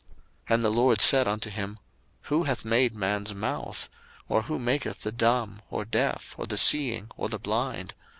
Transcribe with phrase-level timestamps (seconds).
[0.47, 1.77] 02:004:011 And the LORD said unto him,
[2.23, 3.87] Who hath made man's mouth?
[4.27, 7.93] or who maketh the dumb, or deaf, or the seeing, or the blind?